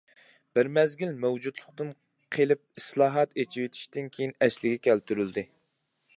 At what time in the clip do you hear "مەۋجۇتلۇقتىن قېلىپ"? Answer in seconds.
1.25-2.65